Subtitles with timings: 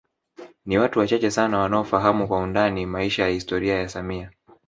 [0.65, 4.31] Ni watu wachache sana wanaofahamu kwa undani maisha na historia ya samia